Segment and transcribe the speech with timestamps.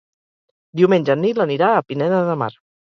[0.81, 2.55] Diumenge en Nil anirà a Pineda de Mar.